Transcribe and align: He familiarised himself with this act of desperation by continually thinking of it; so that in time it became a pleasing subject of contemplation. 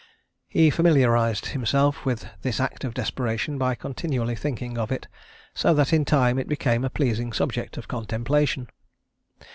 He 0.47 0.71
familiarised 0.71 1.45
himself 1.49 2.05
with 2.07 2.25
this 2.41 2.59
act 2.59 2.83
of 2.83 2.95
desperation 2.95 3.59
by 3.59 3.75
continually 3.75 4.35
thinking 4.35 4.75
of 4.75 4.91
it; 4.91 5.07
so 5.53 5.75
that 5.75 5.93
in 5.93 6.05
time 6.05 6.39
it 6.39 6.47
became 6.47 6.83
a 6.83 6.89
pleasing 6.89 7.31
subject 7.31 7.77
of 7.77 7.87
contemplation. 7.87 8.67